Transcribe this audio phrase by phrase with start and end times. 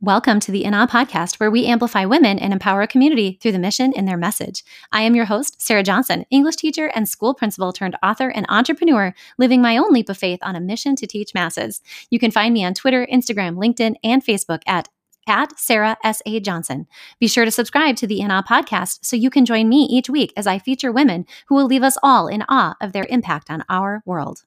[0.00, 3.52] Welcome to the In Awe podcast, where we amplify women and empower a community through
[3.52, 4.64] the mission and their message.
[4.90, 9.14] I am your host, Sarah Johnson, English teacher and school principal turned author and entrepreneur,
[9.38, 11.80] living my own leap of faith on a mission to teach masses.
[12.10, 14.88] You can find me on Twitter, Instagram, LinkedIn, and Facebook at
[15.26, 16.38] at Sarah S.A.
[16.40, 16.86] Johnson.
[17.18, 20.10] Be sure to subscribe to the In Awe podcast so you can join me each
[20.10, 23.50] week as I feature women who will leave us all in awe of their impact
[23.50, 24.42] on our world.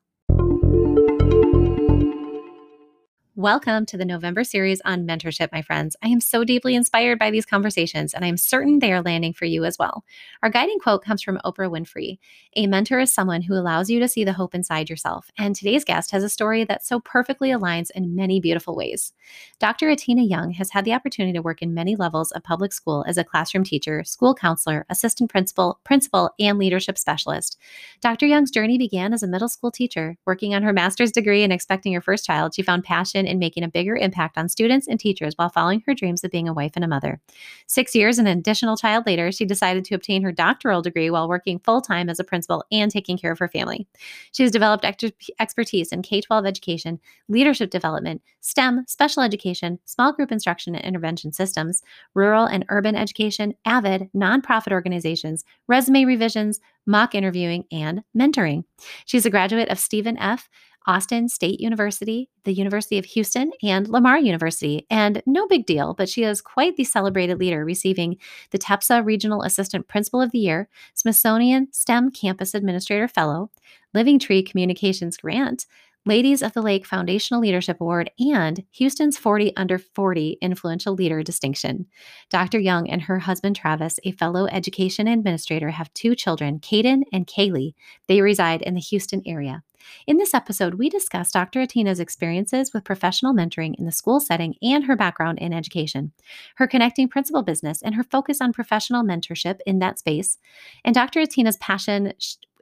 [3.38, 5.96] Welcome to the November series on mentorship, my friends.
[6.02, 9.46] I am so deeply inspired by these conversations, and I'm certain they are landing for
[9.46, 10.04] you as well.
[10.42, 12.18] Our guiding quote comes from Oprah Winfrey
[12.56, 15.30] A mentor is someone who allows you to see the hope inside yourself.
[15.38, 19.14] And today's guest has a story that so perfectly aligns in many beautiful ways.
[19.60, 19.86] Dr.
[19.86, 23.20] Atina Young has had the opportunity to work in many levels of public school as
[23.20, 27.60] a classroom teacher, school counselor, assistant principal, principal, and leadership specialist.
[28.02, 28.26] Dr.
[28.26, 30.18] Young's journey began as a middle school teacher.
[30.26, 33.64] Working on her master's degree and expecting her first child, she found passion in making
[33.64, 36.72] a bigger impact on students and teachers while following her dreams of being a wife
[36.76, 37.20] and a mother.
[37.68, 41.28] Six years and an additional child later, she decided to obtain her doctoral degree while
[41.28, 43.88] working full time as a principal and taking care of her family.
[44.32, 50.14] She has developed ex- expertise in K 12 education, leadership development, STEM, special education, small
[50.14, 51.82] group instruction and intervention systems,
[52.14, 58.64] rural and urban education, AVID, nonprofit organizations, resume revisions, mock interviewing, and mentoring.
[59.06, 60.50] She's a graduate of Stephen F.
[60.88, 64.88] Austin State University, the University of Houston, and Lamar University.
[64.90, 68.18] And no big deal, but she is quite the celebrated leader, receiving
[68.52, 73.52] the TEPSA Regional Assistant Principal of the Year, Smithsonian STEM Campus Administrator Fellow,
[73.94, 75.66] Living Tree Communications Grant,
[76.08, 81.86] Ladies of the Lake Foundational Leadership Award, and Houston's 40 Under 40 Influential Leader Distinction.
[82.30, 82.60] Dr.
[82.60, 87.74] Young and her husband Travis, a fellow education administrator, have two children, Caden and Kaylee.
[88.08, 89.64] They reside in the Houston area.
[90.06, 91.62] In this episode, we discuss Dr.
[91.62, 96.12] Atina's experiences with professional mentoring in the school setting and her background in education,
[96.56, 100.38] her connecting principal business, and her focus on professional mentorship in that space,
[100.84, 101.20] and Dr.
[101.20, 102.14] Atina's passion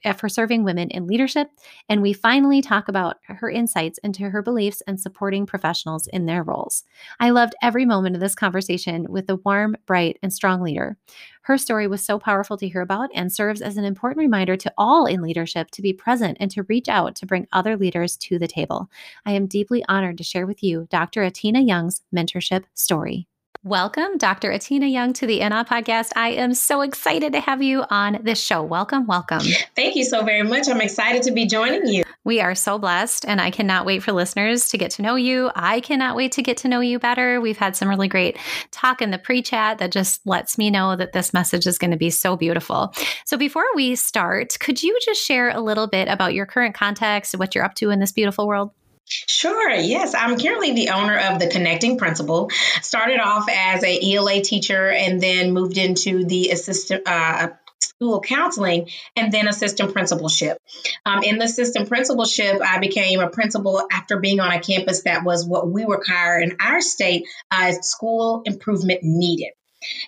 [0.05, 1.49] Uh, for serving women in leadership.
[1.89, 6.43] And we finally talk about her insights into her beliefs and supporting professionals in their
[6.43, 6.83] roles.
[7.19, 10.95] I loved every moment of this conversation with a warm, bright, and strong leader.
[11.41, 14.73] Her story was so powerful to hear about and serves as an important reminder to
[14.77, 18.37] all in leadership to be present and to reach out to bring other leaders to
[18.37, 18.91] the table.
[19.25, 21.21] I am deeply honored to share with you Dr.
[21.21, 23.27] Atina Young's mentorship story.
[23.65, 24.51] Welcome, Dr.
[24.51, 26.11] Atina Young, to the In Awe podcast.
[26.15, 28.61] I am so excited to have you on this show.
[28.61, 29.41] Welcome, welcome.
[29.75, 30.67] Thank you so very much.
[30.69, 32.03] I'm excited to be joining you.
[32.23, 35.49] We are so blessed, and I cannot wait for listeners to get to know you.
[35.55, 37.41] I cannot wait to get to know you better.
[37.41, 38.37] We've had some really great
[38.69, 41.89] talk in the pre chat that just lets me know that this message is going
[41.89, 42.93] to be so beautiful.
[43.25, 47.35] So, before we start, could you just share a little bit about your current context,
[47.35, 48.69] what you're up to in this beautiful world?
[49.07, 49.71] Sure.
[49.71, 52.49] Yes, I'm currently the owner of the Connecting Principal.
[52.81, 57.49] Started off as a ELA teacher and then moved into the assistant uh,
[57.79, 60.57] school counseling and then assistant principalship.
[61.05, 65.23] Um, in the assistant principalship, I became a principal after being on a campus that
[65.23, 69.51] was what we require in our state uh, school improvement needed.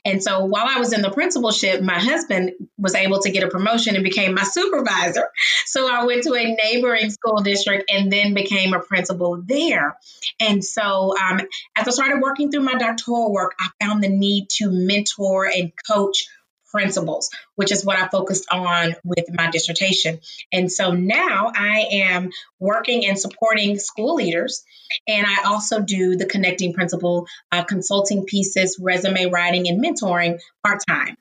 [0.06, 3.50] And so while I was in the principalship, my husband was able to get a
[3.50, 5.30] promotion and became my supervisor.
[5.66, 9.98] So I went to a neighboring school district and then became a principal there.
[10.40, 11.42] And so um,
[11.76, 15.72] as I started working through my doctoral work, I found the need to mentor and
[15.90, 16.28] coach
[16.72, 20.20] principals, which is what I focused on with my dissertation.
[20.52, 22.30] And so now I am
[22.60, 24.64] working and supporting school leaders.
[25.08, 30.82] And I also do the connecting principal uh, consulting pieces, resume writing, and mentoring part
[30.88, 31.18] time.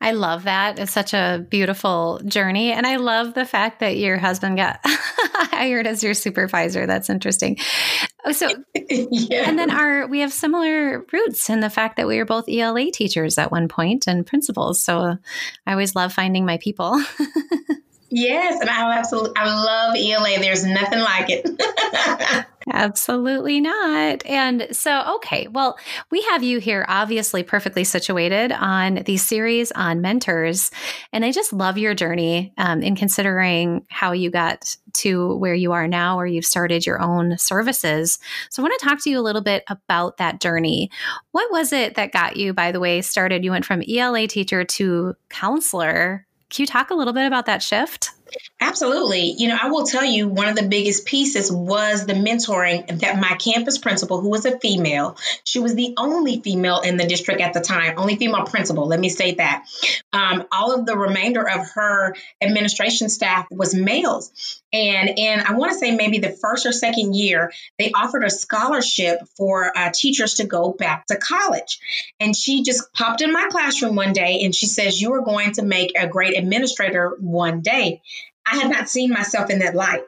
[0.00, 0.78] I love that.
[0.78, 2.72] It's such a beautiful journey.
[2.72, 6.86] And I love the fact that your husband got hired as your supervisor.
[6.86, 7.58] That's interesting.
[8.24, 9.48] Oh, so, yeah.
[9.48, 12.90] and then our, we have similar roots in the fact that we were both ELA
[12.90, 14.82] teachers at one point and principals.
[14.82, 15.16] So
[15.66, 17.02] I always love finding my people.
[18.10, 20.40] Yes, and I absolutely I love ELA.
[20.40, 22.46] There's nothing like it.
[22.72, 24.26] absolutely not.
[24.26, 25.78] And so, okay, well,
[26.10, 30.72] we have you here obviously perfectly situated on the series on mentors.
[31.12, 35.70] And I just love your journey um, in considering how you got to where you
[35.72, 38.18] are now, where you've started your own services.
[38.50, 40.90] So I want to talk to you a little bit about that journey.
[41.30, 43.44] What was it that got you, by the way, started?
[43.44, 47.62] You went from ELA teacher to counselor can you talk a little bit about that
[47.62, 48.10] shift?
[48.60, 49.34] Absolutely.
[49.38, 53.18] You know, I will tell you one of the biggest pieces was the mentoring that
[53.18, 57.40] my campus principal, who was a female, she was the only female in the district
[57.40, 59.64] at the time, only female principal, let me state that.
[60.12, 64.59] Um, all of the remainder of her administration staff was males.
[64.72, 68.30] And in, I want to say maybe the first or second year, they offered a
[68.30, 71.80] scholarship for uh, teachers to go back to college.
[72.20, 75.52] And she just popped in my classroom one day and she says, You are going
[75.52, 78.02] to make a great administrator one day.
[78.46, 80.02] I had not seen myself in that light.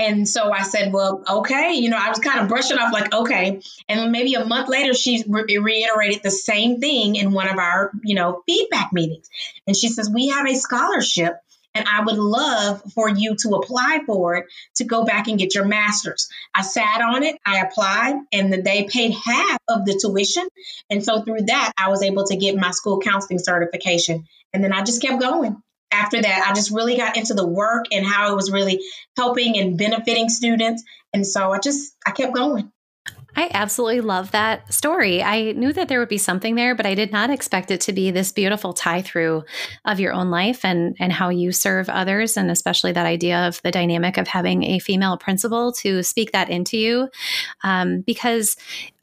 [0.00, 1.74] And so I said, well, okay.
[1.74, 3.60] You know, I was kind of brushing off like, okay.
[3.86, 7.90] And maybe a month later, she re- reiterated the same thing in one of our,
[8.02, 9.28] you know, feedback meetings.
[9.66, 11.34] And she says, we have a scholarship
[11.74, 14.46] and I would love for you to apply for it
[14.76, 16.28] to go back and get your master's.
[16.54, 20.46] I sat on it, I applied, and they paid half of the tuition.
[20.88, 24.26] And so through that, I was able to get my school counseling certification.
[24.52, 25.62] And then I just kept going
[25.92, 28.80] after that, I just really got into the work and how it was really
[29.16, 30.84] helping and benefiting students.
[31.12, 32.70] And so I just, I kept going.
[33.36, 35.22] I absolutely love that story.
[35.22, 37.92] I knew that there would be something there, but I did not expect it to
[37.92, 39.44] be this beautiful tie through
[39.84, 43.62] of your own life and and how you serve others, and especially that idea of
[43.62, 47.08] the dynamic of having a female principal to speak that into you.
[47.62, 48.56] Um, because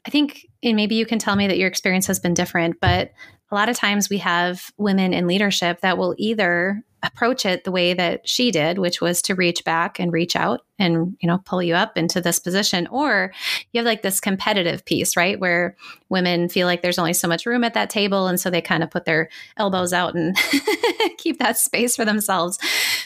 [0.06, 3.12] I think, and maybe you can tell me that your experience has been different, but
[3.50, 7.70] a lot of times we have women in leadership that will either approach it the
[7.70, 11.38] way that she did which was to reach back and reach out and you know
[11.44, 13.32] pull you up into this position or
[13.72, 15.76] you have like this competitive piece right where
[16.08, 18.82] women feel like there's only so much room at that table and so they kind
[18.82, 20.36] of put their elbows out and
[21.18, 22.58] keep that space for themselves.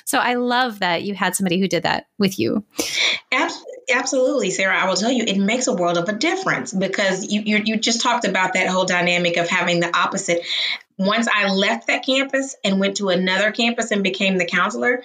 [0.06, 2.64] So i love that you had somebody who did that with you.
[3.30, 3.71] Absolutely,
[4.50, 4.76] Sarah.
[4.76, 7.76] I will tell you, it makes a world of a difference because you, you, you
[7.76, 10.46] just talked about that whole dynamic of having the opposite.
[10.98, 15.02] Once I left that campus and went to another campus and became the counselor,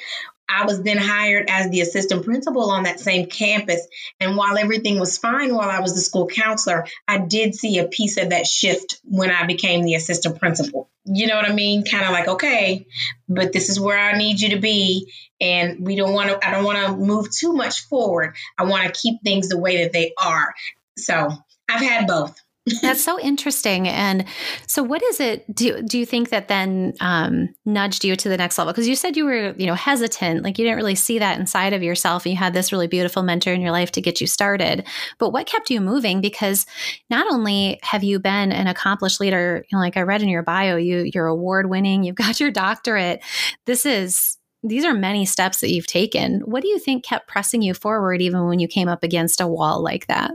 [0.50, 3.86] I was then hired as the assistant principal on that same campus.
[4.20, 7.88] And while everything was fine while I was the school counselor, I did see a
[7.88, 10.90] piece of that shift when I became the assistant principal.
[11.06, 11.84] You know what I mean?
[11.86, 12.88] Kind of like, okay,
[13.28, 15.12] but this is where I need you to be.
[15.40, 18.36] And we don't want to, I don't want to move too much forward.
[18.58, 20.54] I want to keep things the way that they are.
[20.98, 21.32] So
[21.70, 22.42] I've had both.
[22.82, 23.88] That's so interesting.
[23.88, 24.26] And
[24.68, 25.54] so, what is it?
[25.54, 28.74] Do do you think that then um, nudged you to the next level?
[28.74, 31.74] Because you said you were, you know, hesitant, like you didn't really see that inside
[31.74, 34.28] of yourself, and you had this really beautiful mentor in your life to get you
[34.28, 34.86] started.
[35.18, 36.22] But what kept you moving?
[36.22, 36.66] Because
[37.10, 40.44] not only have you been an accomplished leader, you know, like I read in your
[40.44, 43.24] bio, you you're award winning, you've got your doctorate.
[43.66, 46.42] This is these are many steps that you've taken.
[46.42, 49.48] What do you think kept pressing you forward, even when you came up against a
[49.48, 50.32] wall like that?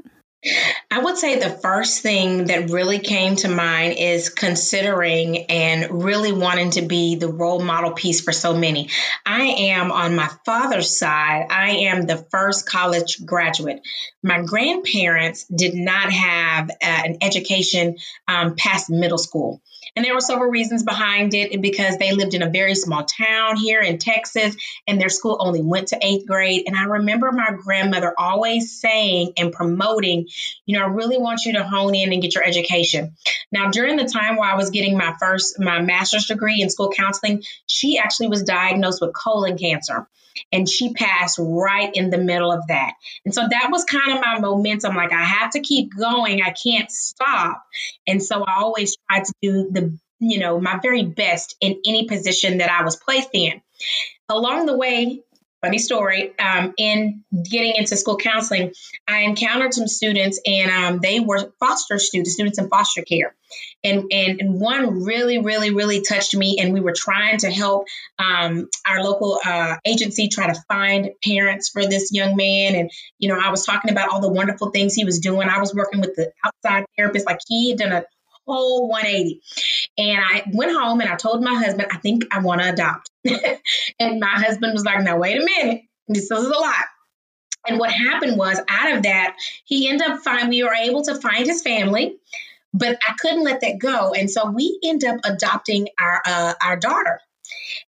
[0.93, 6.33] I would say the first thing that really came to mind is considering and really
[6.33, 8.91] wanting to be the role model piece for so many.
[9.25, 13.81] I am on my father's side, I am the first college graduate.
[14.23, 17.97] My grandparents did not have uh, an education
[18.29, 19.63] um, past middle school.
[19.95, 23.57] And there were several reasons behind it because they lived in a very small town
[23.57, 24.57] here in Texas
[24.87, 26.65] and their school only went to eighth grade.
[26.67, 30.29] And I remember my grandmother always saying and promoting,
[30.65, 33.17] you know, I really want you to hone in and get your education.
[33.51, 36.91] Now, during the time while I was getting my first, my master's degree in school
[36.91, 40.09] counseling, she actually was diagnosed with colon cancer
[40.53, 42.95] and she passed right in the middle of that.
[43.25, 44.97] And so that was kind of my momentum.
[44.97, 47.63] Like, I have to keep going, I can't stop.
[48.07, 52.07] And so I always tried to do the, you know, my very best in any
[52.07, 53.61] position that I was placed in.
[54.29, 55.23] Along the way,
[55.63, 58.73] funny story um, in getting into school counseling
[59.09, 63.35] i encountered some students and um, they were foster students students in foster care
[63.85, 67.87] and, and, and one really really really touched me and we were trying to help
[68.19, 73.29] um, our local uh, agency try to find parents for this young man and you
[73.29, 76.01] know i was talking about all the wonderful things he was doing i was working
[76.01, 78.05] with the outside therapist like he had done a
[78.47, 79.41] whole 180.
[79.99, 83.12] And I went home and I told my husband, I think I want to adopt.
[83.99, 85.83] and my husband was like, now, wait a minute.
[86.09, 86.85] This is a lot.
[87.67, 91.15] And what happened was, out of that, he ended up finding, we were able to
[91.15, 92.17] find his family,
[92.75, 94.15] but I couldn't let that go.
[94.15, 97.21] And so we end up adopting our, uh, our daughter.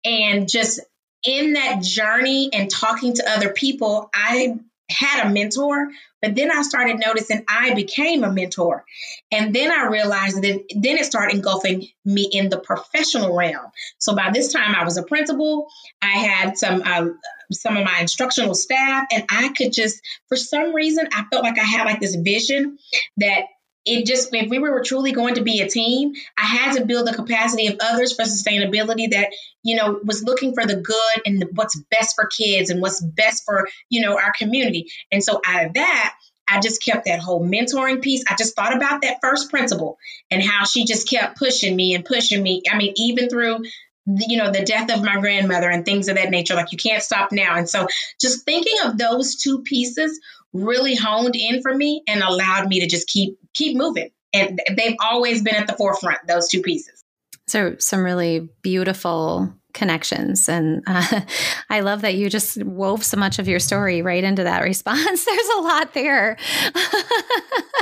[0.04, 0.80] And just
[1.24, 4.56] in that journey and talking to other people, I
[4.90, 5.90] had a mentor,
[6.22, 8.84] but then I started noticing I became a mentor.
[9.30, 13.70] And then I realized that then it started engulfing me in the professional realm.
[13.98, 15.68] So by this time, I was a principal.
[16.02, 16.82] I had some.
[16.84, 17.06] Uh,
[17.52, 21.58] some of my instructional staff and I could just for some reason I felt like
[21.58, 22.78] I had like this vision
[23.16, 23.46] that
[23.86, 27.06] it just if we were truly going to be a team i had to build
[27.06, 29.30] the capacity of others for sustainability that
[29.62, 33.00] you know was looking for the good and the, what's best for kids and what's
[33.00, 36.14] best for you know our community and so out of that
[36.52, 38.24] I just kept that whole mentoring piece.
[38.28, 39.98] I just thought about that first principal
[40.32, 42.62] and how she just kept pushing me and pushing me.
[42.68, 43.62] I mean, even through
[44.06, 47.02] you know the death of my grandmother and things of that nature like you can't
[47.02, 47.86] stop now and so
[48.20, 50.18] just thinking of those two pieces
[50.52, 54.10] really honed in for me and allowed me to just keep keep moving.
[54.32, 57.02] And they've always been at the forefront those two pieces.
[57.46, 60.48] So some really beautiful connections.
[60.48, 61.20] And uh,
[61.70, 65.24] i love that you just wove so much of your story right into that response.
[65.24, 66.36] There's a lot there.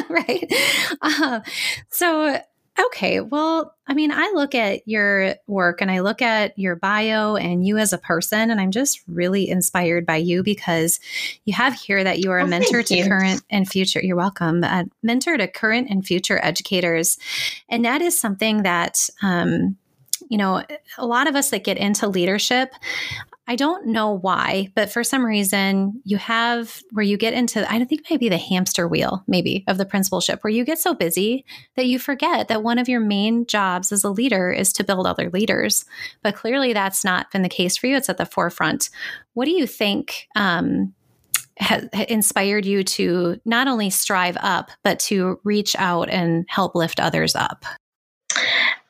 [0.08, 0.50] Right?
[1.02, 1.40] Uh,
[1.90, 2.40] so
[2.78, 3.20] Okay.
[3.20, 7.66] Well, I mean, I look at your work and I look at your bio and
[7.66, 11.00] you as a person, and I'm just really inspired by you because
[11.44, 13.04] you have here that you are a oh, mentor to you.
[13.08, 14.00] current and future.
[14.02, 14.62] You're welcome.
[14.62, 17.18] A mentor to current and future educators.
[17.68, 19.76] And that is something that, um,
[20.28, 20.62] you know,
[20.96, 22.72] a lot of us that get into leadership,
[23.46, 27.78] I don't know why, but for some reason, you have where you get into, I
[27.78, 31.46] don't think maybe the hamster wheel, maybe of the principalship, where you get so busy
[31.74, 35.06] that you forget that one of your main jobs as a leader is to build
[35.06, 35.86] other leaders.
[36.22, 37.96] But clearly, that's not been the case for you.
[37.96, 38.90] It's at the forefront.
[39.32, 40.28] What do you think?
[40.36, 40.94] Um,
[41.60, 47.00] has inspired you to not only strive up, but to reach out and help lift
[47.00, 47.64] others up?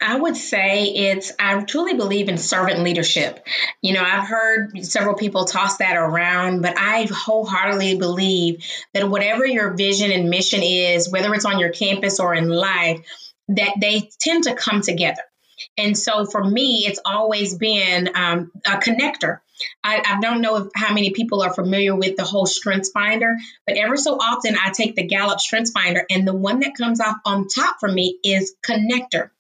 [0.01, 3.45] I would say it's, I truly believe in servant leadership.
[3.83, 8.65] You know, I've heard several people toss that around, but I wholeheartedly believe
[8.95, 13.01] that whatever your vision and mission is, whether it's on your campus or in life,
[13.49, 15.23] that they tend to come together.
[15.77, 19.41] And so for me, it's always been um, a connector.
[19.83, 23.37] I, I, don't know if, how many people are familiar with the whole Strengths Finder,
[23.67, 27.01] but ever so often I take the Gallup Strengths Finder, and the one that comes
[27.01, 29.31] off on top for me is connector.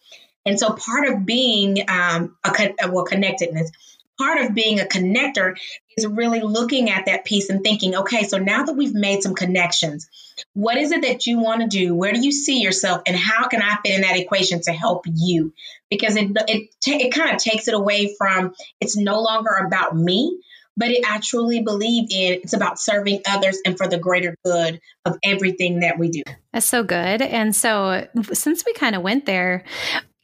[0.48, 3.70] And so part of being um, a well connectedness,
[4.18, 5.56] part of being a connector
[5.96, 9.34] is really looking at that piece and thinking, okay, so now that we've made some
[9.34, 10.08] connections,
[10.54, 11.94] what is it that you want to do?
[11.94, 15.04] Where do you see yourself, and how can I fit in that equation to help
[15.06, 15.52] you?
[15.90, 20.40] Because it it it kind of takes it away from it's no longer about me,
[20.78, 24.80] but it, I truly believe in it's about serving others and for the greater good
[25.04, 26.22] of everything that we do.
[26.52, 27.20] That's so good.
[27.20, 29.64] And so, since we kind of went there,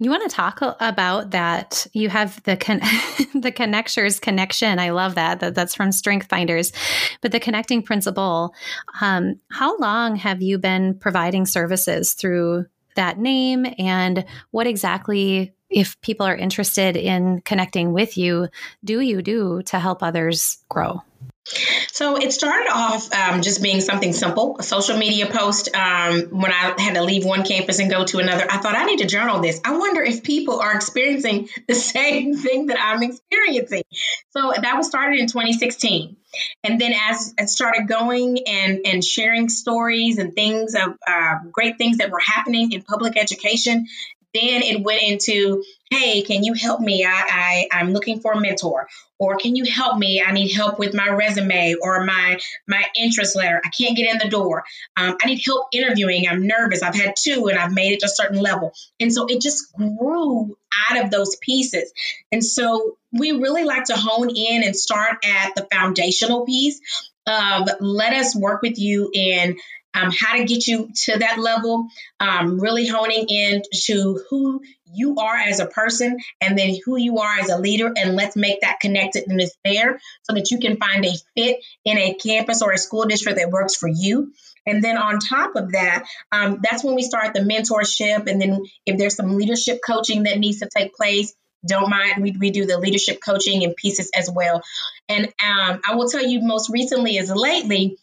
[0.05, 1.87] you want to talk about that?
[1.93, 2.81] You have the con-
[3.35, 4.79] the connectors connection.
[4.79, 5.41] I love that.
[5.41, 5.55] that.
[5.55, 6.73] That's from Strength Finders,
[7.21, 8.55] but the connecting principal.
[9.01, 16.01] Um, how long have you been providing services through that name, and what exactly if
[16.01, 18.49] people are interested in connecting with you,
[18.85, 21.03] do you do to help others grow?
[21.47, 25.69] So it started off um, just being something simple, a social media post.
[25.75, 28.85] Um, when I had to leave one campus and go to another, I thought I
[28.85, 29.61] need to journal this.
[29.65, 33.83] I wonder if people are experiencing the same thing that I'm experiencing.
[34.31, 36.17] So that was started in 2016.
[36.65, 41.79] And then as it started going and, and sharing stories and things of uh, great
[41.79, 43.87] things that were happening in public education,
[44.35, 47.05] then it went into, hey, can you help me?
[47.05, 48.89] I, I I'm looking for a mentor.
[49.19, 50.23] Or can you help me?
[50.23, 53.61] I need help with my resume or my my interest letter.
[53.65, 54.65] I can't get in the door.
[54.97, 56.29] Um, I need help interviewing.
[56.29, 56.83] I'm nervous.
[56.83, 58.73] I've had two and I've made it to a certain level.
[59.01, 60.57] And so it just grew
[60.91, 61.93] out of those pieces.
[62.33, 66.81] And so we really like to hone in and start at the foundational piece
[67.27, 69.57] of let us work with you in
[69.95, 71.89] um, how to get you to that level,
[72.21, 74.61] um, really honing in to who
[74.93, 77.93] you are as a person and then who you are as a leader.
[77.97, 82.15] And let's make that connectedness there so that you can find a fit in a
[82.15, 84.33] campus or a school district that works for you.
[84.67, 88.27] And then on top of that, um, that's when we start the mentorship.
[88.31, 91.35] And then if there's some leadership coaching that needs to take place,
[91.67, 94.63] don't mind we, we do the leadership coaching and pieces as well
[95.09, 97.97] and um, i will tell you most recently is lately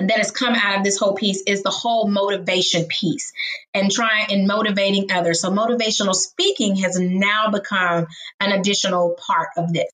[0.00, 3.32] that has come out of this whole piece is the whole motivation piece
[3.74, 5.40] and trying and motivating others.
[5.40, 8.06] So motivational speaking has now become
[8.40, 9.90] an additional part of this.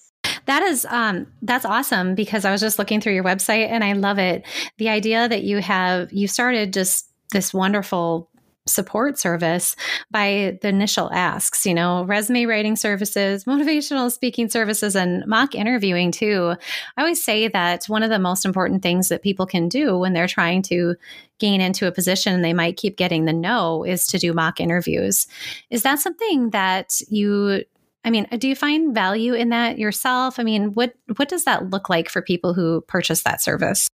[0.47, 3.95] That is um that's awesome because I was just looking through your website and I
[3.95, 4.47] love it.
[4.77, 8.29] The idea that you have you started just this wonderful
[8.67, 9.77] support service
[10.11, 16.11] by the initial asks, you know, resume writing services, motivational speaking services, and mock interviewing
[16.11, 16.55] too.
[16.97, 20.15] I always say that one of the most important things that people can do when
[20.15, 20.97] they're trying to
[21.39, 24.61] gain into a position and they might keep getting the no is to do mock
[24.61, 25.27] interviews.
[25.71, 27.65] Is that something that you
[28.07, 30.39] I mean, do you find value in that yourself?
[30.39, 33.89] I mean, what what does that look like for people who purchase that service?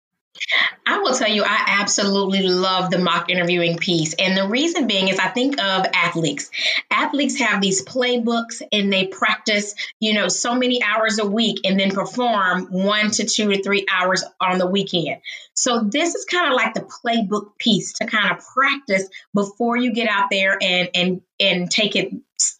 [0.85, 4.13] I will tell you, I absolutely love the mock interviewing piece.
[4.13, 6.49] And the reason being is I think of athletes.
[6.89, 11.79] Athletes have these playbooks and they practice, you know, so many hours a week and
[11.79, 15.21] then perform one to two to three hours on the weekend.
[15.53, 19.91] So this is kind of like the playbook piece to kind of practice before you
[19.91, 22.13] get out there and and and take it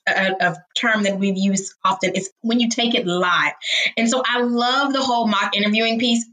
[0.07, 3.53] a, a, term that we've used often is when you take it live.
[3.95, 6.25] And so I love the whole mock interviewing piece.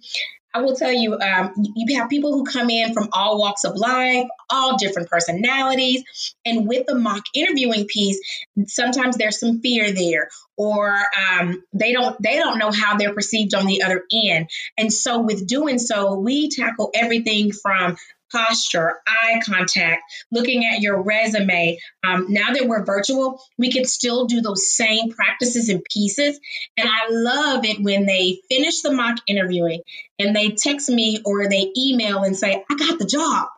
[0.54, 3.75] I will tell you, um, you have people who come in from all walks of
[3.75, 6.04] life, all different personalities,
[6.46, 8.20] and with the mock interviewing piece,
[8.66, 10.96] sometimes there's some fear there, or
[11.30, 14.49] um, they don't they don't know how they're perceived on the other end.
[14.78, 17.96] And so, with doing so, we tackle everything from
[18.31, 21.78] posture, eye contact, looking at your resume.
[22.02, 26.38] Um, now that we're virtual, we can still do those same practices and pieces.
[26.76, 29.83] And I love it when they finish the mock interviewing
[30.19, 33.49] and they text me or they email and say, I got the job.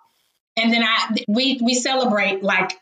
[0.57, 2.73] And then I we we celebrate like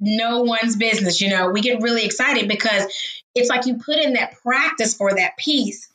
[0.00, 1.50] no one's business, you know.
[1.50, 2.84] We get really excited because
[3.34, 5.88] it's like you put in that practice for that piece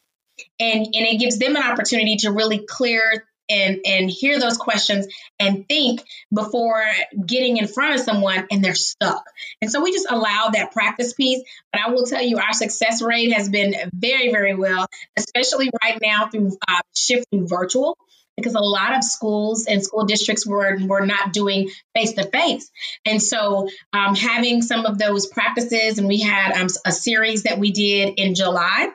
[0.60, 5.08] and and it gives them an opportunity to really clear and and hear those questions
[5.40, 6.84] and think before
[7.26, 9.24] getting in front of someone and they're stuck.
[9.62, 11.44] And so we just allow that practice piece.
[11.72, 14.88] But I will tell you, our success rate has been very, very well,
[15.18, 17.98] especially right now through uh, shift through virtual.
[18.36, 22.70] Because a lot of schools and school districts were, were not doing face to face.
[23.04, 27.58] And so, um, having some of those practices, and we had um, a series that
[27.58, 28.90] we did in July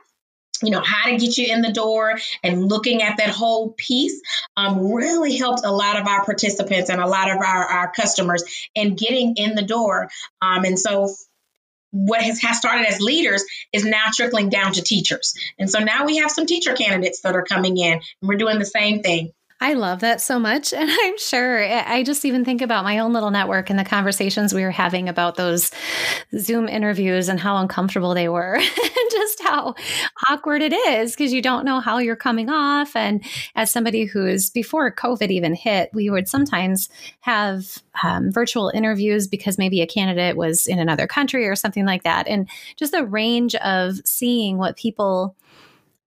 [0.62, 4.20] you know how to get you in the door and looking at that whole piece
[4.56, 8.44] um, really helped a lot of our participants and a lot of our, our customers
[8.74, 10.08] in getting in the door.
[10.40, 11.08] Um, and so
[11.90, 15.34] what has, has started as leaders is now trickling down to teachers.
[15.58, 18.58] And so now we have some teacher candidates that are coming in and we're doing
[18.58, 20.72] the same thing I love that so much.
[20.72, 24.52] And I'm sure I just even think about my own little network and the conversations
[24.52, 25.70] we were having about those
[26.36, 29.76] Zoom interviews and how uncomfortable they were and just how
[30.28, 32.96] awkward it is because you don't know how you're coming off.
[32.96, 36.88] And as somebody who's before COVID even hit, we would sometimes
[37.20, 42.02] have um, virtual interviews because maybe a candidate was in another country or something like
[42.02, 42.26] that.
[42.26, 45.36] And just the range of seeing what people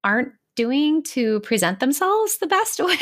[0.03, 2.95] aren't doing to present themselves the best way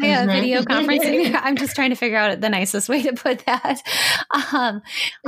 [0.00, 0.30] via mm-hmm.
[0.30, 1.38] video conferencing.
[1.42, 3.80] I'm just trying to figure out the nicest way to put that.
[4.52, 4.82] Um,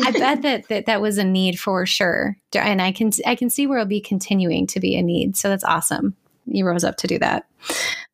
[0.04, 3.50] I bet that, that that was a need for sure, and I can I can
[3.50, 5.36] see where it'll be continuing to be a need.
[5.36, 6.16] So that's awesome.
[6.46, 7.44] You rose up to do that.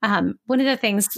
[0.03, 1.09] Um, one of the things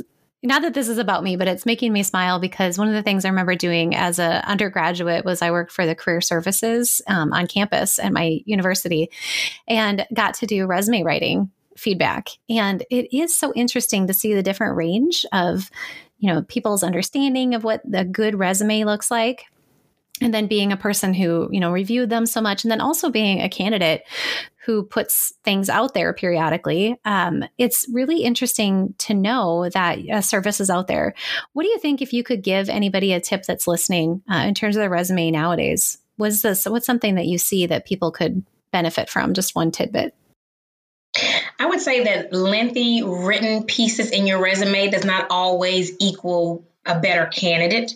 [0.42, 3.02] not that this is about me, but it's making me smile because one of the
[3.02, 7.32] things I remember doing as an undergraduate was I worked for the career services um,
[7.32, 9.10] on campus at my university
[9.66, 12.28] and got to do resume writing feedback.
[12.48, 15.70] And it is so interesting to see the different range of,
[16.18, 19.46] you know, people's understanding of what the good resume looks like
[20.20, 23.10] and then being a person who you know reviewed them so much and then also
[23.10, 24.02] being a candidate
[24.64, 30.60] who puts things out there periodically um, it's really interesting to know that a service
[30.60, 31.14] is out there.
[31.52, 34.54] What do you think if you could give anybody a tip that's listening uh, in
[34.54, 35.98] terms of their resume nowadays?
[36.18, 39.34] Was this what's something that you see that people could benefit from?
[39.34, 40.14] Just one tidbit.
[41.58, 47.00] I would say that lengthy written pieces in your resume does not always equal a
[47.00, 47.94] better candidate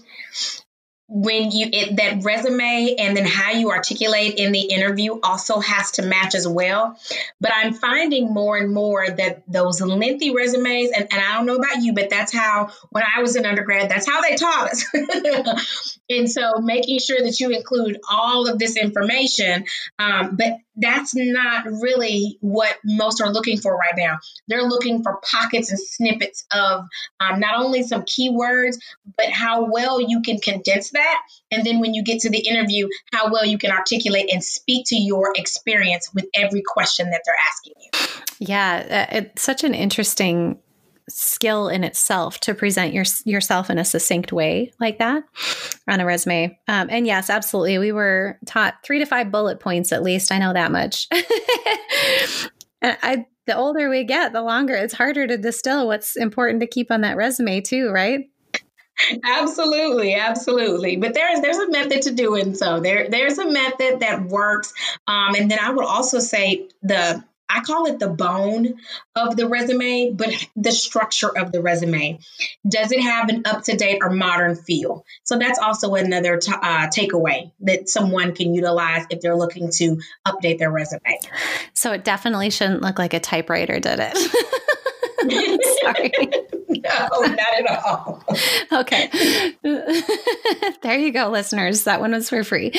[1.12, 5.90] when you it, that resume and then how you articulate in the interview also has
[5.92, 6.96] to match as well.
[7.40, 11.56] But i'm finding more and more that those lengthy resumes and, and i don't know
[11.56, 15.96] about you but that's how when i was an undergrad that's how they taught us.
[16.10, 19.64] And so making sure that you include all of this information
[19.98, 24.18] um, but that's not really what most are looking for right now.
[24.48, 26.86] They're looking for pockets and snippets of
[27.20, 28.76] um, not only some keywords,
[29.16, 31.22] but how well you can condense that.
[31.50, 34.86] And then when you get to the interview, how well you can articulate and speak
[34.88, 38.46] to your experience with every question that they're asking you.
[38.48, 40.58] Yeah, uh, it's such an interesting
[41.10, 45.24] skill in itself to present your, yourself in a succinct way like that
[45.88, 46.58] on a resume.
[46.68, 47.78] Um, and yes, absolutely.
[47.78, 50.32] We were taught three to five bullet points at least.
[50.32, 51.08] I know that much.
[52.82, 56.66] and I, the older we get, the longer it's harder to distill what's important to
[56.66, 58.30] keep on that resume too, right?
[59.24, 64.24] absolutely absolutely but there's there's a method to doing so there there's a method that
[64.26, 64.72] works
[65.06, 68.76] um, and then i would also say the I call it the bone
[69.16, 72.18] of the resume, but the structure of the resume.
[72.68, 75.04] Does it have an up to date or modern feel?
[75.24, 80.00] So that's also another t- uh, takeaway that someone can utilize if they're looking to
[80.26, 81.18] update their resume.
[81.74, 84.16] So it definitely shouldn't look like a typewriter, did it?
[85.82, 86.12] Sorry.
[86.84, 88.24] no, not at all.
[88.72, 89.10] okay.
[90.82, 91.84] there you go, listeners.
[91.84, 92.72] That one was for free.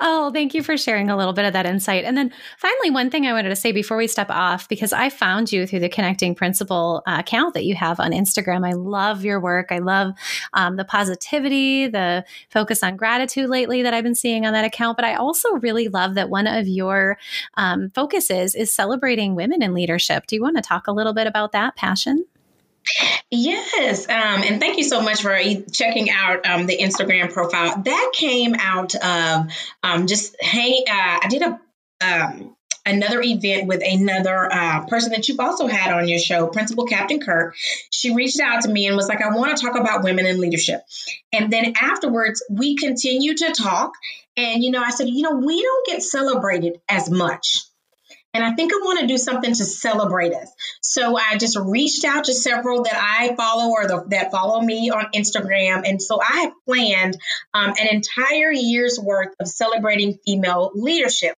[0.00, 2.04] Oh, thank you for sharing a little bit of that insight.
[2.04, 5.08] And then finally, one thing I wanted to say before we step off, because I
[5.08, 8.66] found you through the Connecting Principal uh, account that you have on Instagram.
[8.66, 9.68] I love your work.
[9.70, 10.12] I love
[10.52, 14.96] um, the positivity, the focus on gratitude lately that I've been seeing on that account.
[14.96, 17.16] But I also really love that one of your
[17.54, 20.26] um, focuses is celebrating women in leadership.
[20.26, 22.26] Do you want to talk a little bit about that passion?
[23.30, 25.36] Yes, um, and thank you so much for
[25.72, 27.82] checking out um, the Instagram profile.
[27.82, 29.46] That came out of
[29.82, 30.84] um, just hang.
[30.88, 31.60] Uh, I did a
[32.00, 36.86] um, another event with another uh, person that you've also had on your show, Principal
[36.86, 37.56] Captain Kirk.
[37.90, 40.40] She reached out to me and was like, I want to talk about women in
[40.40, 40.82] leadership.
[41.32, 43.92] And then afterwards, we continued to talk.
[44.36, 47.65] And, you know, I said, you know, we don't get celebrated as much.
[48.36, 50.52] And I think I want to do something to celebrate us.
[50.82, 54.90] So I just reached out to several that I follow or the, that follow me
[54.90, 55.88] on Instagram.
[55.88, 57.16] And so I have planned
[57.54, 61.34] um, an entire year's worth of celebrating female leadership.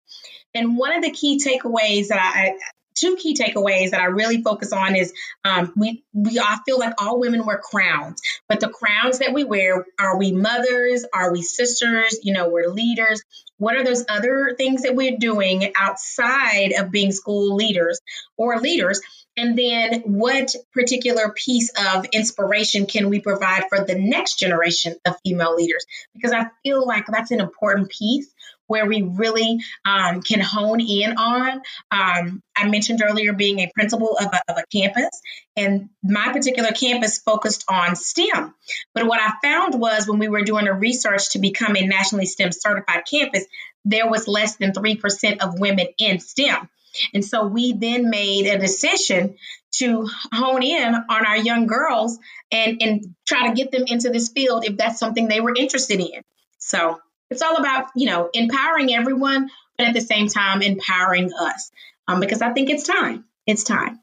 [0.55, 2.55] And one of the key takeaways that I,
[2.99, 5.13] two key takeaways that I really focus on is
[5.45, 9.45] um, we we I feel like all women wear crowns, but the crowns that we
[9.45, 13.23] wear are we mothers, are we sisters, you know, we're leaders.
[13.59, 18.01] What are those other things that we're doing outside of being school leaders
[18.37, 19.01] or leaders?
[19.37, 25.15] And then what particular piece of inspiration can we provide for the next generation of
[25.25, 25.87] female leaders?
[26.13, 28.33] Because I feel like that's an important piece
[28.69, 31.61] where we really um, can hone in on.
[31.91, 35.11] Um, I mentioned earlier being a principal of a, of a campus,
[35.57, 38.55] and my particular campus focused on STEM.
[38.95, 42.27] But what I found was when we were doing a research to become a nationally
[42.27, 43.45] STEM certified campus,
[43.85, 46.69] there was less than 3% of women in STEM.
[47.15, 49.37] And so we then made a decision
[49.75, 52.19] to hone in on our young girls
[52.51, 56.01] and, and try to get them into this field if that's something they were interested
[56.01, 56.23] in.
[56.59, 56.99] So
[57.31, 61.71] it's all about, you know, empowering everyone, but at the same time, empowering us
[62.07, 63.25] um, because I think it's time.
[63.47, 64.01] It's time.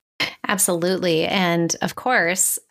[0.47, 1.25] Absolutely.
[1.25, 2.59] And of course,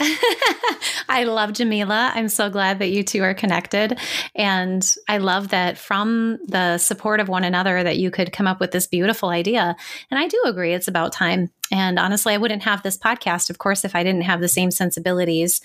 [1.09, 2.13] I love Jamila.
[2.15, 3.99] I'm so glad that you two are connected.
[4.35, 8.61] And I love that from the support of one another that you could come up
[8.61, 9.77] with this beautiful idea.
[10.11, 11.51] And I do agree it's about time.
[11.73, 14.71] And honestly, I wouldn't have this podcast, of course, if I didn't have the same
[14.71, 15.61] sensibilities.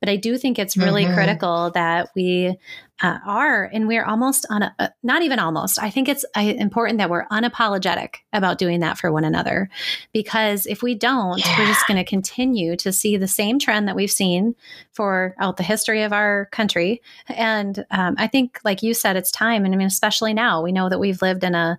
[0.00, 1.14] But I do think it's really mm-hmm.
[1.14, 2.58] critical that we
[3.02, 5.82] uh, are, and we're almost on a, uh, not even almost.
[5.82, 9.68] I think it's uh, important that we're unapologetic about doing that for one another.
[10.12, 11.58] Because if we don't, yeah.
[11.58, 14.54] we're just going to continue to see the same trend that we've seen
[14.92, 17.02] for out the history of our country.
[17.28, 19.64] And um, I think, like you said, it's time.
[19.64, 21.78] And I mean, especially now, we know that we've lived in a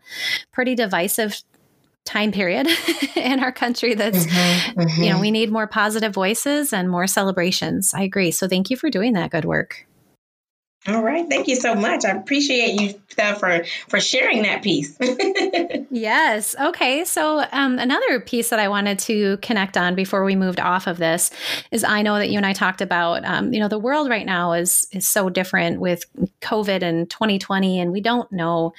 [0.51, 1.41] pretty divisive
[2.03, 2.67] time period
[3.15, 5.03] in our country that's mm-hmm, mm-hmm.
[5.03, 8.77] you know we need more positive voices and more celebrations i agree so thank you
[8.77, 9.87] for doing that good work
[10.87, 11.27] all right.
[11.27, 12.05] Thank you so much.
[12.05, 14.95] I appreciate you for for sharing that piece.
[15.89, 16.55] yes.
[16.59, 17.03] Okay.
[17.05, 20.97] So um, another piece that I wanted to connect on before we moved off of
[20.97, 21.31] this
[21.71, 24.27] is I know that you and I talked about um, you know the world right
[24.27, 26.05] now is is so different with
[26.41, 28.73] COVID and 2020, and we don't know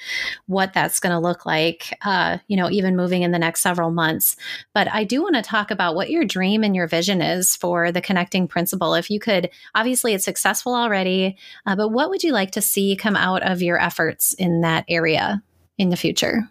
[0.45, 1.97] what that's going to look like.
[2.05, 4.37] Uh, you know, even moving in the next several months.
[4.73, 7.91] But I do want to talk about what your dream and your vision is for
[7.91, 8.93] the connecting principal.
[8.93, 12.95] If you could, obviously, it's successful already, uh, but what would you like to see
[12.95, 15.41] come out of your efforts in that area
[15.79, 16.47] in the future?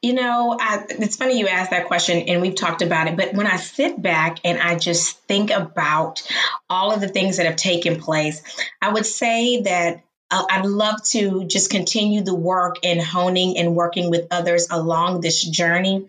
[0.00, 3.16] You know, I, it's funny you asked that question, and we've talked about it.
[3.18, 6.26] But when I sit back and I just think about
[6.70, 8.40] all of the things that have taken place,
[8.80, 14.10] I would say that I'd love to just continue the work in honing and working
[14.10, 16.06] with others along this journey.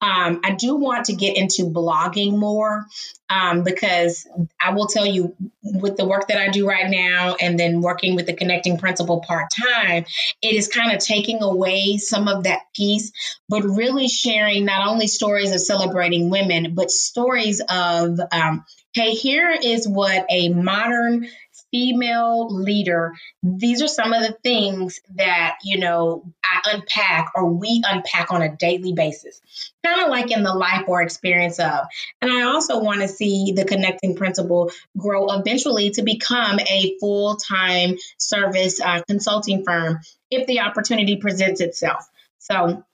[0.00, 2.86] Um, I do want to get into blogging more
[3.30, 4.26] um, because
[4.60, 8.14] I will tell you, with the work that I do right now and then working
[8.14, 10.04] with the connecting principal part time,
[10.42, 13.12] it is kind of taking away some of that piece,
[13.48, 19.50] but really sharing not only stories of celebrating women, but stories of, um, hey, here
[19.50, 21.26] is what a modern
[21.72, 27.82] female leader, these are some of the things that, you know, I unpack or we
[27.84, 29.40] unpack on a daily basis,
[29.84, 31.86] kind of like in the life or experience of.
[32.20, 37.36] And I also want to see the connecting principal grow eventually to become a full
[37.36, 42.08] time service uh, consulting firm if the opportunity presents itself.
[42.38, 42.84] So,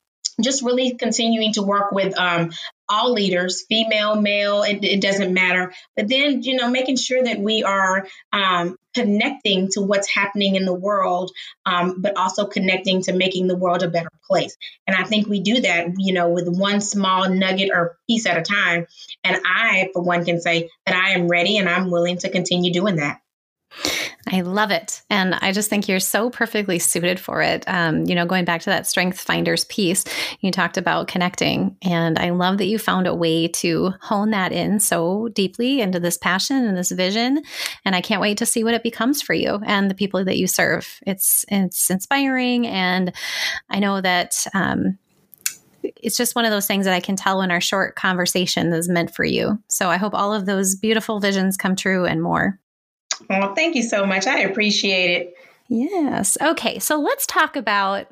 [0.41, 2.53] just really continuing to work with um,
[2.89, 5.73] all leaders, female, male, it, it, doesn't matter.
[5.97, 10.65] But then, you know, making sure that we are um, connecting to what's happening in
[10.65, 11.31] the world,
[11.67, 14.57] um, but also connecting to making the world a better place.
[14.87, 18.39] And I think we do that, you know, with one small nugget or piece at
[18.39, 18.87] a time.
[19.25, 22.73] And I, for one, can say that I am ready and I'm willing to continue
[22.73, 23.21] doing that.
[24.31, 25.03] I love it.
[25.11, 27.65] And I just think you're so perfectly suited for it.
[27.67, 30.05] Um, you know, going back to that strength finders piece,
[30.41, 31.77] you talked about connecting.
[31.83, 35.99] And I love that you found a way to hone that in so deeply into
[36.01, 37.43] this passion and this vision.
[37.85, 40.39] And I can't wait to see what it becomes for you and the people that
[40.39, 41.01] you serve.
[41.07, 42.67] It's it's inspiring.
[42.67, 43.15] And
[43.71, 44.99] I know that um,
[45.83, 48.89] it's just one of those things that I can tell when our short conversation is
[48.89, 49.59] meant for you.
[49.69, 52.59] So I hope all of those beautiful visions come true and more.
[53.29, 54.27] Well, thank you so much.
[54.27, 55.35] I appreciate it.
[55.69, 56.39] Yes.
[56.41, 56.79] Okay.
[56.79, 58.07] So let's talk about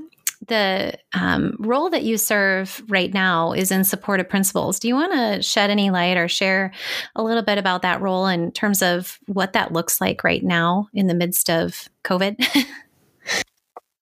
[0.48, 4.78] the um, role that you serve right now is in support of principals.
[4.78, 6.72] Do you want to shed any light or share
[7.14, 10.88] a little bit about that role in terms of what that looks like right now
[10.92, 12.64] in the midst of COVID?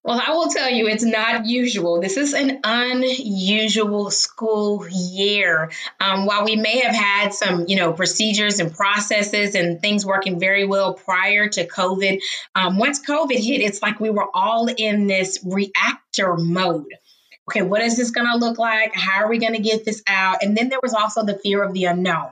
[0.04, 2.02] Well, I will tell you, it's not usual.
[2.02, 5.70] This is an unusual school year.
[5.98, 10.38] Um, while we may have had some, you know, procedures and processes and things working
[10.38, 12.20] very well prior to COVID,
[12.54, 16.92] um, once COVID hit, it's like we were all in this reactor mode.
[17.48, 18.94] Okay, what is this going to look like?
[18.94, 20.42] How are we going to get this out?
[20.42, 22.28] And then there was also the fear of the unknown.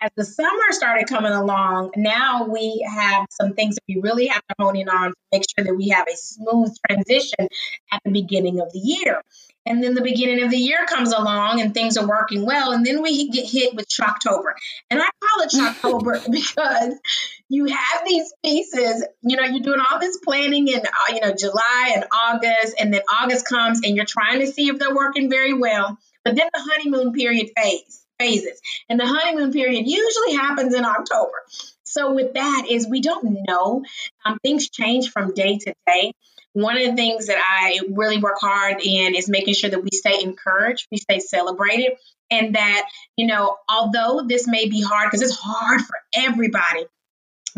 [0.00, 4.42] As the summer started coming along, now we have some things that we really have
[4.48, 7.48] to hone in on to make sure that we have a smooth transition
[7.92, 9.20] at the beginning of the year.
[9.66, 12.72] And then the beginning of the year comes along and things are working well.
[12.72, 14.52] And then we get hit with Shocktober.
[14.88, 16.94] And I call it Shocktober because
[17.50, 21.34] you have these pieces, you know, you're doing all this planning in, uh, you know,
[21.38, 22.76] July and August.
[22.80, 25.98] And then August comes and you're trying to see if they're working very well.
[26.24, 28.60] But then the honeymoon period fades phases.
[28.88, 31.44] And the honeymoon period usually happens in October.
[31.84, 33.84] So with that is we don't know.
[34.24, 36.12] Um, things change from day to day.
[36.52, 39.90] One of the things that I really work hard in is making sure that we
[39.92, 41.92] stay encouraged, we stay celebrated,
[42.30, 46.86] and that, you know, although this may be hard, because it's hard for everybody,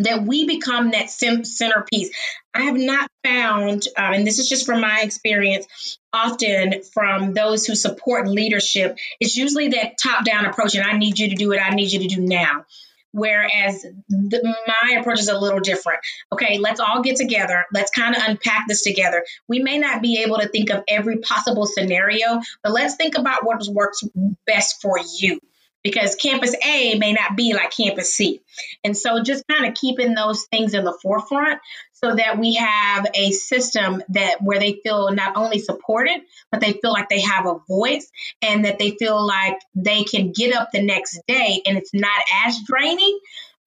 [0.05, 2.11] that we become that centerpiece.
[2.55, 7.67] I have not found, um, and this is just from my experience, often from those
[7.67, 11.53] who support leadership, it's usually that top down approach, and I need you to do
[11.53, 12.65] it, I need you to do now.
[13.13, 15.99] Whereas the, my approach is a little different.
[16.33, 17.65] Okay, let's all get together.
[17.73, 19.25] Let's kind of unpack this together.
[19.49, 23.45] We may not be able to think of every possible scenario, but let's think about
[23.45, 24.05] what works
[24.47, 25.41] best for you
[25.83, 28.40] because campus A may not be like campus C.
[28.85, 31.61] And so just kind of keeping those things in the forefront
[31.93, 36.73] so that we have a system that where they feel not only supported, but they
[36.73, 38.11] feel like they have a voice
[38.43, 42.21] and that they feel like they can get up the next day and it's not
[42.47, 43.19] as draining,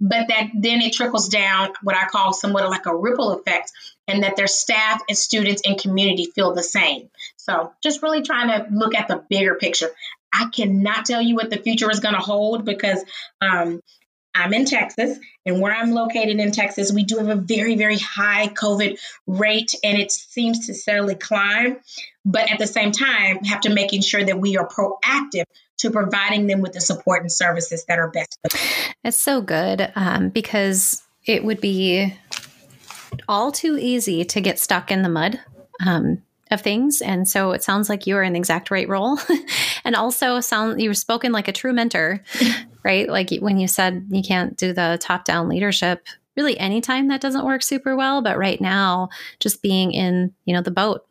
[0.01, 3.71] but that then it trickles down what I call somewhat like a ripple effect
[4.07, 7.09] and that their staff and students and community feel the same.
[7.37, 9.89] So just really trying to look at the bigger picture.
[10.33, 13.03] I cannot tell you what the future is going to hold because
[13.39, 13.81] um,
[14.35, 17.99] I'm in Texas, and where I'm located in Texas, we do have a very, very
[17.99, 21.77] high COVID rate, and it seems to steadily climb.
[22.25, 25.43] But at the same time, have to making sure that we are proactive
[25.79, 28.39] to providing them with the support and services that are best.
[29.03, 32.13] It's so good um, because it would be
[33.27, 35.39] all too easy to get stuck in the mud.
[35.85, 37.01] Um, of things.
[37.01, 39.19] And so it sounds like you are in the exact right role.
[39.83, 42.21] and also sound you were spoken like a true mentor,
[42.83, 43.09] right?
[43.09, 47.45] Like when you said you can't do the top down leadership really anytime that doesn't
[47.45, 48.21] work super well.
[48.21, 51.05] But right now, just being in, you know, the boat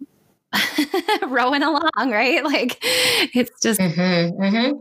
[1.26, 2.44] rowing along, right?
[2.44, 4.78] Like it's just mm-hmm, mm-hmm.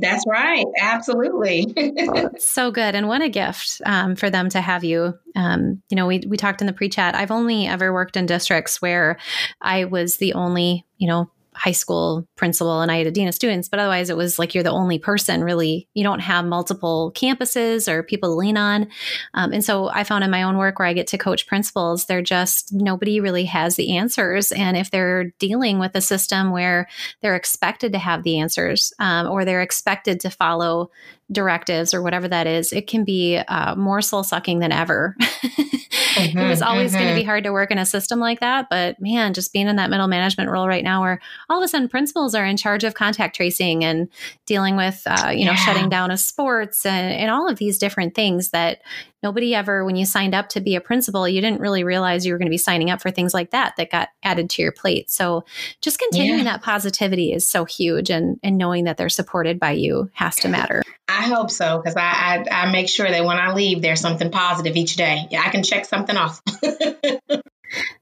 [0.00, 0.64] That's right.
[0.80, 1.74] Absolutely.
[2.38, 2.94] so good.
[2.94, 5.14] And what a gift um, for them to have you.
[5.34, 7.14] Um, you know, we, we talked in the pre chat.
[7.14, 9.18] I've only ever worked in districts where
[9.60, 11.30] I was the only, you know,
[11.62, 14.52] high school principal and I had a dean of students, but otherwise it was like
[14.52, 15.88] you're the only person really.
[15.94, 18.88] You don't have multiple campuses or people to lean on.
[19.34, 22.06] Um, and so I found in my own work where I get to coach principals,
[22.06, 24.50] they're just nobody really has the answers.
[24.50, 26.88] And if they're dealing with a system where
[27.20, 30.90] they're expected to have the answers um, or they're expected to follow
[31.32, 35.16] directives or whatever that is, it can be uh, more soul sucking than ever.
[35.18, 37.02] mm-hmm, it was always mm-hmm.
[37.02, 38.66] going to be hard to work in a system like that.
[38.70, 41.68] But man, just being in that middle management role right now, where all of a
[41.68, 44.08] sudden principals are in charge of contact tracing and
[44.46, 48.14] dealing with, uh, you know, shutting down of sports and, and all of these different
[48.14, 48.80] things that
[49.22, 52.32] nobody ever, when you signed up to be a principal, you didn't really realize you
[52.32, 54.72] were going to be signing up for things like that that got added to your
[54.72, 55.10] plate.
[55.10, 55.44] So
[55.80, 56.52] just continuing yeah.
[56.52, 60.48] that positivity is so huge and, and knowing that they're supported by you has to
[60.48, 60.82] matter.
[61.08, 64.30] I hope so because I, I, I make sure that when I leave, there's something
[64.30, 65.26] positive each day.
[65.30, 66.40] Yeah, I can check something off.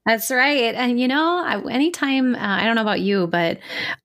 [0.07, 0.75] That's right.
[0.75, 3.59] And you know, I, anytime uh, I don't know about you, but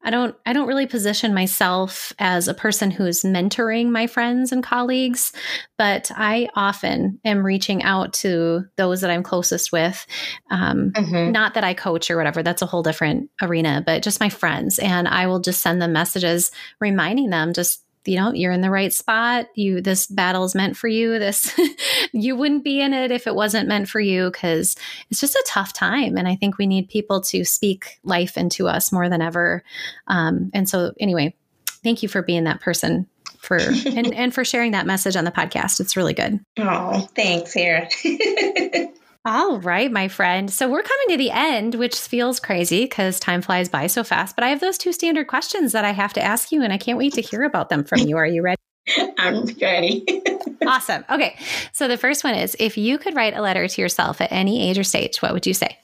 [0.03, 4.63] I don't I don't really position myself as a person who's mentoring my friends and
[4.63, 5.31] colleagues,
[5.77, 10.05] but I often am reaching out to those that I'm closest with.
[10.51, 11.31] Um, mm-hmm.
[11.31, 12.43] Not that I coach or whatever.
[12.43, 15.93] That's a whole different arena, but just my friends, and I will just send them
[15.93, 19.47] messages reminding them just you know you're in the right spot.
[19.55, 21.19] You this battle is meant for you.
[21.19, 21.57] This
[22.13, 24.75] you wouldn't be in it if it wasn't meant for you because
[25.09, 28.67] it's just a tough time and i think we need people to speak life into
[28.67, 29.63] us more than ever.
[30.07, 31.35] Um, and so anyway
[31.83, 35.31] thank you for being that person for and, and for sharing that message on the
[35.31, 35.79] podcast.
[35.79, 36.39] It's really good.
[36.57, 37.87] Oh thanks Sarah
[39.27, 40.51] All right, my friend.
[40.51, 44.35] So we're coming to the end, which feels crazy because time flies by so fast.
[44.35, 46.77] But I have those two standard questions that I have to ask you, and I
[46.77, 48.17] can't wait to hear about them from you.
[48.17, 48.61] Are you ready?
[49.17, 50.05] I'm ready.
[50.67, 51.03] awesome.
[51.09, 51.35] Okay.
[51.71, 54.69] So the first one is if you could write a letter to yourself at any
[54.69, 55.75] age or stage, what would you say?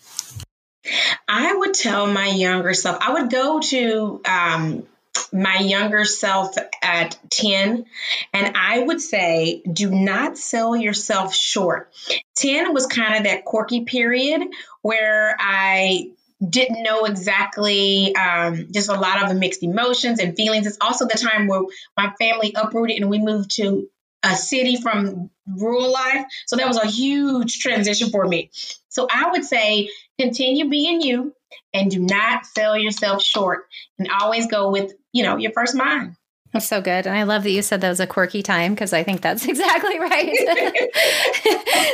[1.27, 4.87] I would tell my younger self, I would go to um,
[5.33, 7.85] my younger self at 10
[8.33, 11.93] and i would say do not sell yourself short.
[12.35, 14.41] 10 was kind of that quirky period
[14.81, 16.11] where i
[16.47, 20.65] didn't know exactly um, just a lot of the mixed emotions and feelings.
[20.65, 21.61] It's also the time where
[21.95, 23.87] my family uprooted and we moved to
[24.23, 26.25] a city from rural life.
[26.47, 28.49] So that was a huge transition for me.
[28.89, 31.33] So i would say continue being you
[31.73, 33.65] and do not sell yourself short
[33.99, 36.15] and always go with you know your first mind
[36.53, 37.07] that's so good.
[37.07, 39.45] And I love that you said that was a quirky time because I think that's
[39.47, 40.29] exactly right.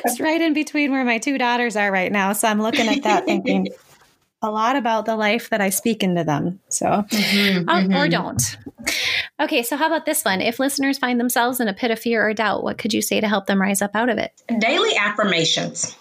[0.04, 2.34] it's right in between where my two daughters are right now.
[2.34, 3.68] So I'm looking at that thinking
[4.42, 6.60] a lot about the life that I speak into them.
[6.70, 7.96] So, mm-hmm, um, mm-hmm.
[7.96, 8.58] or don't.
[9.40, 9.64] Okay.
[9.64, 10.42] So, how about this one?
[10.42, 13.20] If listeners find themselves in a pit of fear or doubt, what could you say
[13.20, 14.32] to help them rise up out of it?
[14.60, 15.96] Daily affirmations.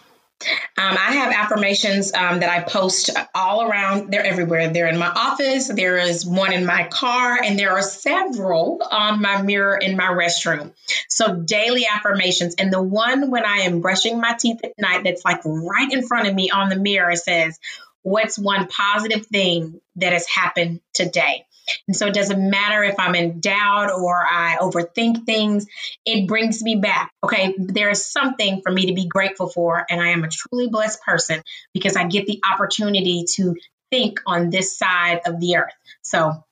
[0.79, 4.11] Um, I have affirmations um, that I post all around.
[4.13, 4.69] They're everywhere.
[4.69, 5.69] They're in my office.
[5.69, 10.09] There is one in my car, and there are several on my mirror in my
[10.09, 10.75] restroom.
[11.09, 12.57] So daily affirmations.
[12.59, 16.07] And the one when I am brushing my teeth at night, that's like right in
[16.07, 17.59] front of me on the mirror says,
[18.03, 21.46] What's one positive thing that has happened today?
[21.89, 25.67] And so it doesn't matter if I'm in doubt or I overthink things,
[26.05, 27.13] it brings me back.
[27.25, 29.85] Okay, there is something for me to be grateful for.
[29.89, 33.57] And I am a truly blessed person because I get the opportunity to
[33.91, 35.75] think on this side of the earth.
[36.03, 36.45] So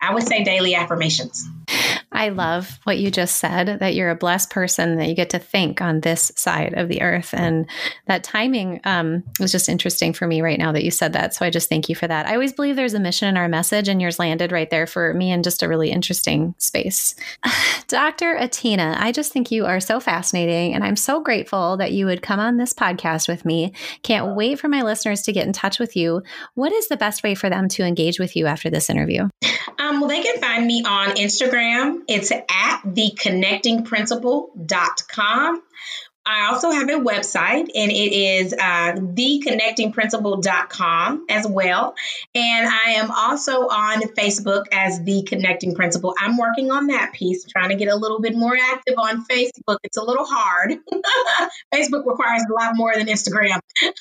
[0.00, 1.46] I would say daily affirmations.
[2.12, 5.38] I love what you just said that you're a blessed person that you get to
[5.38, 7.34] think on this side of the earth.
[7.34, 7.68] And
[8.06, 11.34] that timing um, was just interesting for me right now that you said that.
[11.34, 12.26] So I just thank you for that.
[12.26, 15.12] I always believe there's a mission in our message, and yours landed right there for
[15.14, 17.16] me in just a really interesting space.
[17.88, 18.36] Dr.
[18.36, 20.74] Atina, I just think you are so fascinating.
[20.74, 23.72] And I'm so grateful that you would come on this podcast with me.
[24.02, 26.22] Can't wait for my listeners to get in touch with you.
[26.54, 29.28] What is the best way for them to engage with you after this interview?
[29.78, 35.62] Um, well, they can find me on Instagram it's at theconnectingprinciple.com.
[36.26, 41.94] I also have a website and it is uh, theconnectingprinciple.com as well.
[42.34, 46.16] And I am also on Facebook as The Connecting Principle.
[46.18, 49.76] I'm working on that piece, trying to get a little bit more active on Facebook.
[49.84, 50.78] It's a little hard.
[51.72, 53.60] Facebook requires a lot more than Instagram.
[53.82, 53.92] so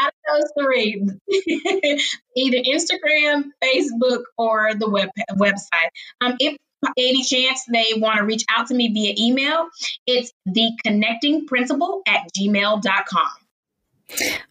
[0.00, 1.06] out of those three,
[2.34, 5.90] either Instagram, Facebook, or the web website.
[6.22, 6.56] Um, if
[6.96, 9.68] any chance they want to reach out to me via email,
[10.06, 13.28] it's the connecting principle at gmail.com.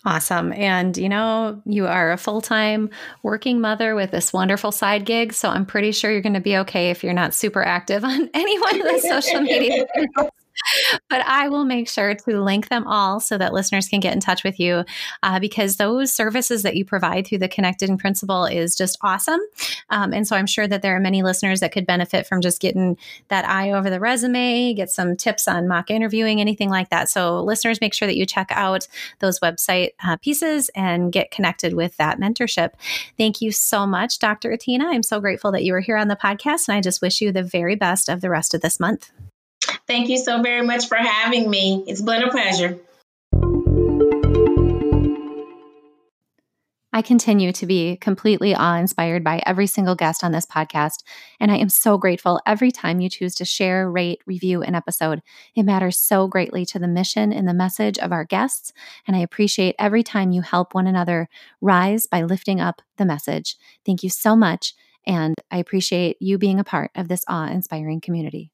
[0.03, 0.51] Awesome.
[0.53, 2.89] And you know, you are a full time
[3.23, 5.33] working mother with this wonderful side gig.
[5.33, 8.29] So I'm pretty sure you're going to be okay if you're not super active on
[8.33, 9.85] any one of the social media
[11.09, 14.19] but I will make sure to link them all so that listeners can get in
[14.19, 14.83] touch with you
[15.23, 19.39] uh, because those services that you provide through the Connecting Principle is just awesome.
[19.89, 22.61] Um, and so I'm sure that there are many listeners that could benefit from just
[22.61, 22.97] getting
[23.29, 27.09] that eye over the resume, get some tips on mock interviewing, anything like that.
[27.09, 28.87] So listeners, make sure that you check out
[29.19, 32.71] those website uh, pieces and get connected with that mentorship.
[33.17, 34.49] Thank you so much, Dr.
[34.49, 34.85] Atina.
[34.85, 37.31] I'm so grateful that you were here on the podcast, and I just wish you
[37.31, 39.11] the very best of the rest of this month.
[39.87, 41.83] Thank you so very much for having me.
[41.87, 42.79] It's been a pleasure.
[46.95, 51.03] I continue to be completely awe inspired by every single guest on this podcast,
[51.41, 55.21] and I am so grateful every time you choose to share, rate, review an episode.
[55.55, 58.71] It matters so greatly to the mission and the message of our guests,
[59.05, 61.27] and I appreciate every time you help one another
[61.59, 63.57] rise by lifting up the message.
[63.85, 64.73] Thank you so much,
[65.05, 68.53] and I appreciate you being a part of this awe inspiring community.